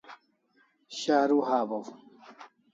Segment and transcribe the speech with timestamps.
[0.99, 1.85] Sharu hawaw